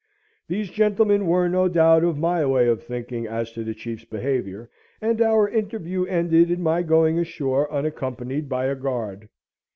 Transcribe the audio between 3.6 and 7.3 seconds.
the chief's behaviour, and our interview ended in my going